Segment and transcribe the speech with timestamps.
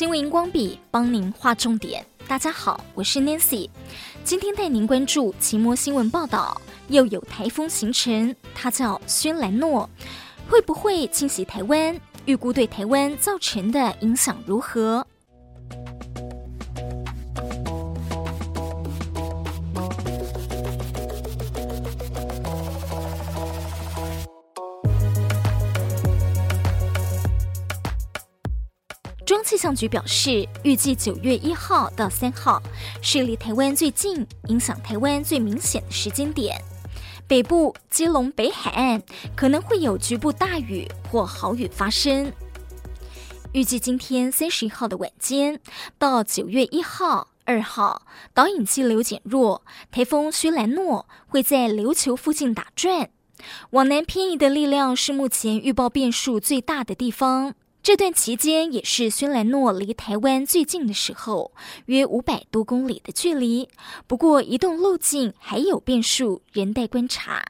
[0.00, 2.02] 新闻荧光笔帮您画重点。
[2.26, 3.68] 大家好，我是 Nancy，
[4.24, 9.90] 今天带您关注奇摩新闻报道，又有台风形成，它叫轩岚诺，
[10.48, 12.00] 会不会侵袭台湾？
[12.24, 15.06] 预估对台湾造成的影响如何？
[29.60, 32.62] 象局表示，预计九月一号到三号
[33.02, 36.58] 是离台湾最近、影响台湾最明显的时间点。
[37.28, 39.02] 北部、基隆北海岸
[39.36, 42.32] 可能会有局部大雨或豪雨发生。
[43.52, 45.60] 预计今天三十一号的晚间
[45.98, 48.00] 到九月一号、二号，
[48.32, 53.10] 导引气流减弱，台风徐兰诺会在琉球附近打转，
[53.72, 57.54] 往南偏移的力量是目前预报变数最大的地方。
[57.90, 61.50] 这段期间也是轩岚诺离台湾最近的时候，
[61.86, 63.68] 约五百多公里的距离。
[64.06, 67.44] 不过移动路径还有变数，仍待观察。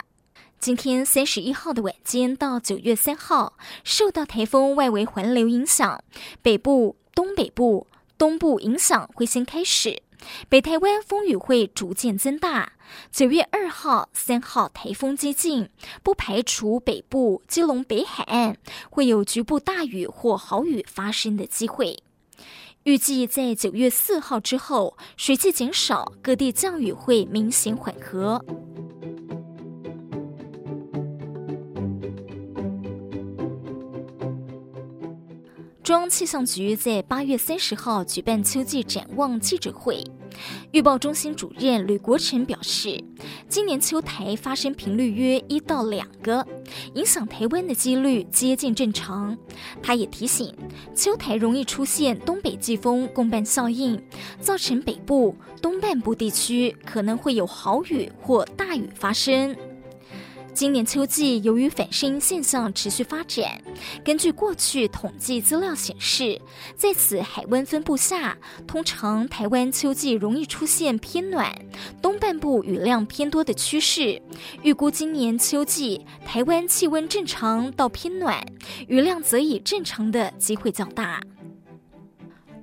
[0.59, 6.03] 今天三十一号的晚间到九月三号，受到台风外围环流影响，
[6.41, 10.03] 北部、东北部、东部影响会先开始。
[10.49, 12.73] 北台湾风雨会逐渐增大。
[13.11, 15.69] 九月二号、三号台风接近，
[16.03, 18.57] 不排除北部、基隆北海岸
[18.91, 21.99] 会有局部大雨或豪雨发生的机会。
[22.85, 28.43] 预计在九月四号之后，水汽减少，各地降雨会明显缓和。
[35.83, 40.05] 中央气象局在八月三十号举办秋季展望记者会，
[40.73, 43.03] 预报中心主任吕国成表示，
[43.49, 46.47] 今年秋台发生频率约一到两个，
[46.95, 49.37] 影响台湾的几率接近正常。
[49.83, 50.55] 他也提醒，
[50.95, 54.01] 秋台容易出现东北季风共伴效应，
[54.41, 59.57] 造成北部、东半部地区可能会有豪雨或大雨发生。
[60.61, 63.59] 今年秋季由于反圣婴现象持续发展，
[64.05, 66.39] 根据过去统计资料显示，
[66.77, 71.51] 在此海温分布下，通常台湾秋季容易出现偏暖，
[72.03, 74.21] 东半部雨量偏多的趋势。
[74.63, 78.45] 预估今年秋季台湾气温正常到偏暖，
[78.87, 81.23] 雨量则以正常的机会较大。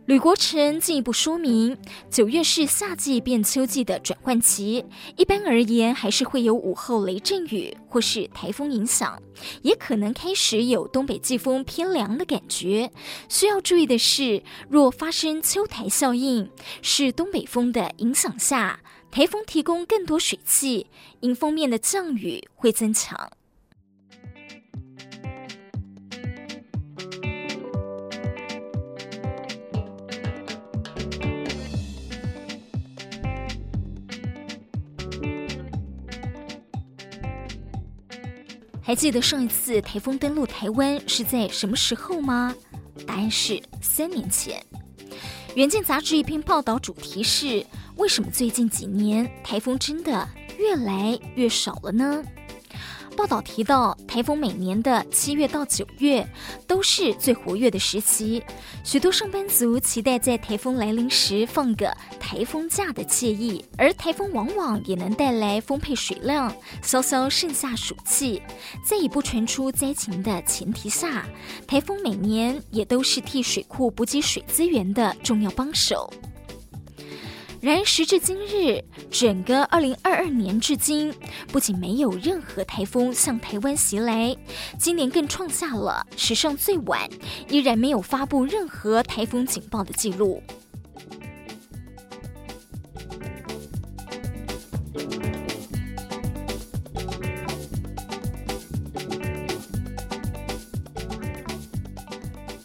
[0.07, 1.77] 吕国成进一步说明，
[2.09, 4.85] 九月是夏季变秋季的转换期，
[5.17, 9.21] 一般而言还是会有午后雷阵雨或是台风影响，
[9.63, 12.89] 也可能开始有东北季风偏凉的感觉。
[13.27, 16.49] 需要注意的是，若发生秋台效应，
[16.81, 18.79] 是东北风的影响下，
[19.11, 20.87] 台风提供更多水汽，
[21.19, 23.29] 迎风面的降雨会增强。
[38.87, 42.55] 还记得上一次台风登陆台湾是在什么时候吗？
[43.05, 44.65] 答案是三年前。
[45.55, 47.65] 《远见》杂志一篇报道，主题是
[47.97, 50.25] 为什么最近几年台风真的
[50.57, 52.23] 越来越少了呢？
[53.17, 56.25] 报道提到，台风每年的七月到九月
[56.67, 58.43] 都是最活跃的时期，
[58.83, 68.39] 许多上班族期待在台风来临时放个台风假的惬意，而台风往往也能带来丰沛水量，消消盛夏暑气。
[68.85, 71.25] 在已不传出灾情的前提下，
[71.67, 76.07] 台风每年也都是替水库补给水资源的重要帮手。
[77.59, 81.11] 然而，时至今日，整个二零二二年至今，
[81.51, 84.35] 不仅没有任何台风向台湾袭来，
[84.77, 87.09] 今年更创下了史上最晚，
[87.49, 90.41] 依然没有发布任何台风警报的记录。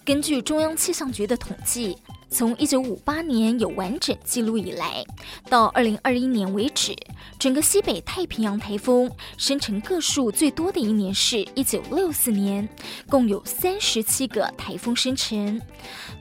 [0.04, 1.96] 根据中央气象局的统计。
[2.32, 5.04] 从一九五八年有完整记录以来，
[5.50, 6.96] 到二零二一年为止，
[7.38, 12.66] 整个西北太平洋台风生成个数最多的一年是一九六四年，
[13.06, 15.60] 共有三十七个台风生成；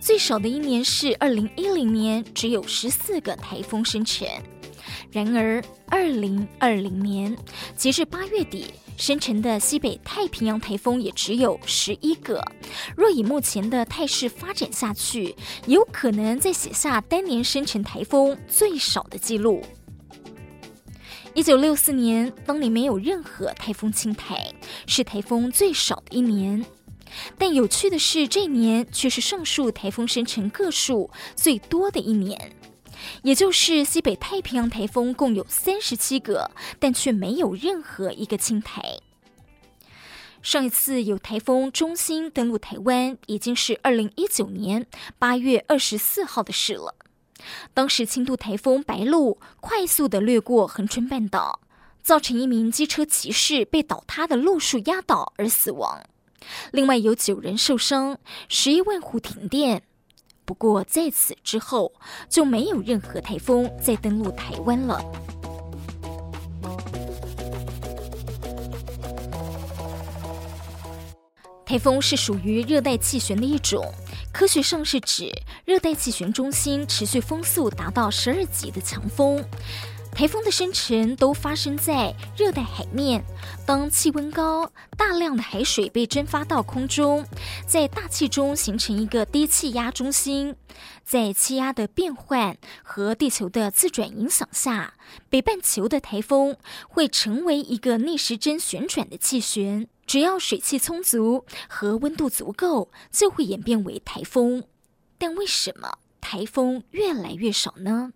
[0.01, 4.27] 最少的一年是二零一零年，只有十四个台风生成。
[5.11, 7.35] 然而，二零二零年
[7.75, 12.41] 截至八月底，生成的西北太平洋台风也只有十一个，
[12.95, 15.35] 若以目前的态势发展下去，
[15.65, 19.61] 有可能再写下单年生成台风最少的记录。
[21.33, 24.53] 一九六四年，当年没有任何台风侵台，
[24.87, 26.65] 是台风最少的一年。
[27.37, 32.53] 但有趣的是，这一年却是上述台风生成个数最多的一年，
[33.23, 38.99] 也就是西北太平洋台风共有三十七个，但却没有任何一个轻台。
[40.41, 44.87] 上一次有台风中心登陆台湾，已经是二零一九年
[45.19, 46.95] 八月二十四号的事了。
[47.73, 51.59] 当时轻度台风白鹿快速地掠过恒春半岛，
[52.01, 56.03] 造成一名机车骑士被倒塌的路树压倒而死亡，
[56.71, 58.17] 另外有九人受伤，
[58.49, 59.83] 十一万户停电。
[60.51, 61.93] 不过在此之后
[62.27, 65.01] 就没有任何台风再登陆台湾了。
[71.65, 73.81] 台风是属于热带气旋的一种，
[74.33, 75.31] 科学上是指
[75.63, 79.41] 热带气旋中心持续风速达到十二级的强风。
[80.13, 83.23] 台风的生成都发生在热带海面，
[83.65, 87.25] 当气温高，大量的海水被蒸发到空中，
[87.65, 90.55] 在大气中形成一个低气压中心，
[91.03, 94.93] 在气压的变换和地球的自转影响下，
[95.29, 96.55] 北半球的台风
[96.87, 99.87] 会成为一个逆时针旋转的气旋。
[100.05, 104.65] 只要水汽充足和温度足够，就会演变为台风。
[105.17, 108.11] 但为什么台风越来越少呢？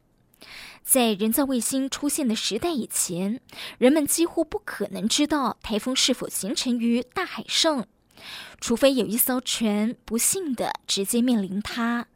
[0.85, 3.41] 在人造卫星出现的时代以前，
[3.79, 7.87] 人们几乎不可能知道台风是否形成于大海上，
[8.61, 12.07] 除非有一艘船不幸的直接面临它。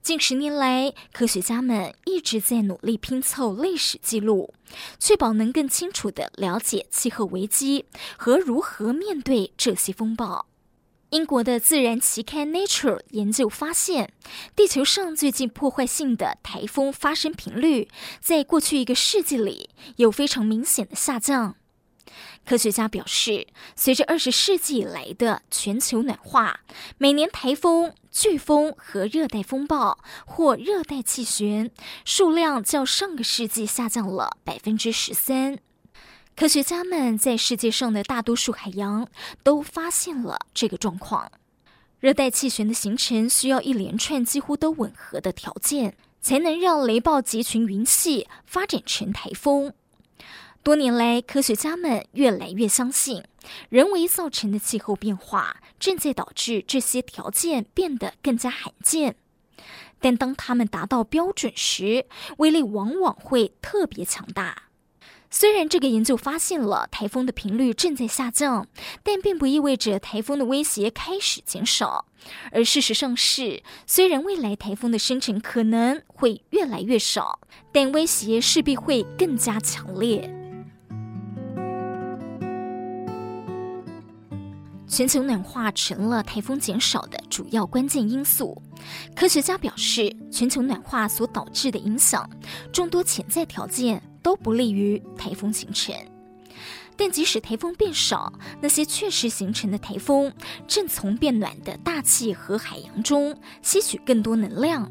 [0.00, 4.54] 近十年来，科学家们一直在努力拼凑历史记录，
[4.98, 7.84] 确保能更清楚地了解气候危机
[8.16, 10.46] 和如何面对这些风暴。
[11.12, 14.10] 英国的自然期刊《Nature》研究发现，
[14.56, 21.56] 地球上最近破坏性的台风发生频率，在过去一个世纪里有非常明显的下降。
[22.46, 26.60] 科学家表示，随着二十世纪以来的全球暖化，
[26.96, 31.70] 每年台风、飓风和热带风暴或热带气旋
[32.06, 35.58] 数量较上个世纪下降了百分之十三。
[36.34, 39.06] 科学家们在世界上的大多数海洋
[39.42, 41.30] 都发现了这个状况。
[42.00, 49.72] 热带气旋的形成需要一连串几乎都吻合的条件，才能让雷暴集群云系发展成台风。
[50.64, 53.22] 多年来，科学家们越来越相信，
[53.68, 59.14] 人为造成的气候变化正在导致这些条件变得更加罕见。
[60.00, 62.06] 但当它们达到标准时，
[62.38, 64.70] 威力往往会特别强大。
[65.34, 68.66] 虽然这个研究发现了台风的频率正在下降，
[69.02, 72.04] 但并不意味着台风的威胁开始减少。
[72.52, 77.40] 而事实上是，虽然未来台风的生成可能会越来越少，
[77.72, 80.30] 但威胁势必会更加强烈。
[84.86, 88.60] 全球暖化成了台风减少的主要关键因素。
[89.16, 92.28] 科学家表示，全球暖化所导致的影响，
[92.70, 95.94] 众多潜在条件都不利于台风形成。
[96.96, 100.32] 但即使台风变少，那些确实形成的台风
[100.68, 104.90] 正从变暖的大气和海洋中吸取更多能量。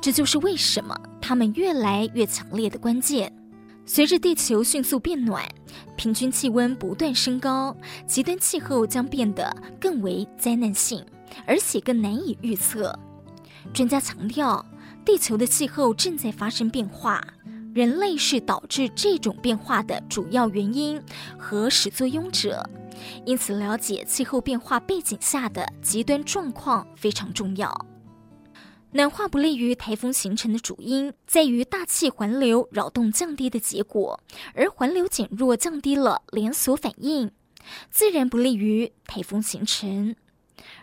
[0.00, 3.30] 这就是为什么它们越来越强烈的关键。
[3.84, 5.46] 随着地球迅速变暖，
[5.96, 7.76] 平均气温不断升高，
[8.06, 11.04] 极端气候将变得更为灾难性，
[11.44, 12.98] 而且更难以预测。
[13.74, 14.64] 专家强调，
[15.04, 17.22] 地球的气候正在发生变化，
[17.72, 21.00] 人类是导致这种变化的主要原因
[21.38, 22.68] 和始作俑者，
[23.24, 27.86] 因此了解气候变化背景下的极端状况非常重要。
[28.92, 34.20] 暖化不利于台风形成的主因在于大气环流扰动降低的结果，
[34.52, 37.30] 而环流减弱降低了连锁反应，
[37.88, 40.16] 自然不利于台风形成。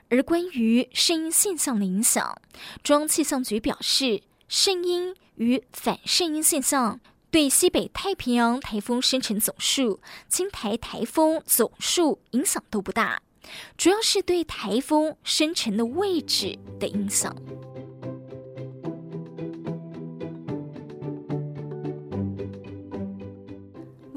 [0.10, 2.41] 而关于圣婴现象的影响，
[2.82, 10.00] 中央气象局表示，圣婴与反圣婴现象对西北太平洋台风生成总数、
[10.30, 13.22] 青台台风总数影响都不大，
[13.77, 17.36] 主要是对台风生成的位置的影响。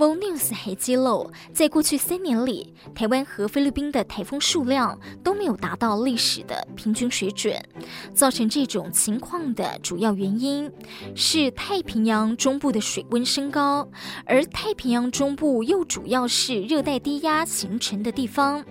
[0.01, 7.55] V o n e w s 还揭露，在过去三年里，台湾和菲律宾的台风数量都没有达到历史的平均水准。
[8.15, 10.73] 造成这种情况的主要原因
[11.15, 13.87] 是太平洋中部的水温升高，
[14.25, 18.65] 而太平洋中部又主要是热带低压形成的地方。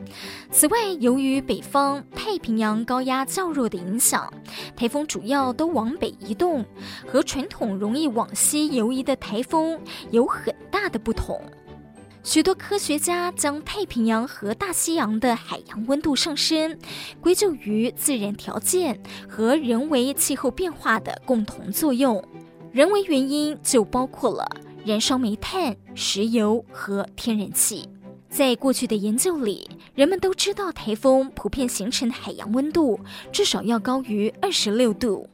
[0.50, 4.34] 此外，由于北方太平洋高压较弱的影响，
[4.76, 6.66] 台风主要都往北移动，
[7.06, 11.19] 和传统容易往西游移的台风有很大的不同。
[11.20, 11.40] 统
[12.24, 16.78] 许多科学家将太平洋和大西洋的海洋温度上升
[17.22, 22.24] 归咎于自然条件和人为气候变化的共同作用。
[22.72, 24.46] 人为原因就包括了
[24.86, 27.90] 燃烧煤炭、石油和天然气。
[28.30, 33.00] 在过去的研究里，人们都知道台风普遍形成的海洋温度
[33.32, 35.28] 至少要高于二十六度。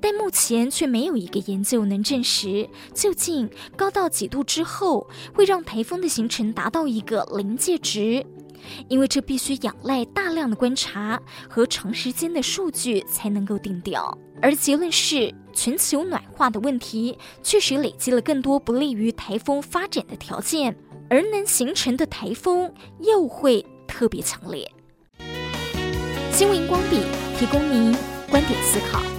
[0.00, 8.24] 但目前却没有一个研究能证实，究竟高到几度之后会让台风的形成达到一个临界值，
[8.88, 14.16] 因为这必须仰赖大量的观察和长时间的数据才能够定调。
[14.42, 20.76] 而结论是，全球暖化的问题确实累积了更多不利于台风发展的条件，
[21.08, 24.70] 而能形成的台风又会特别强烈。
[26.32, 27.00] 新闻光笔
[27.38, 27.96] 提供您
[28.28, 29.13] 观点思考。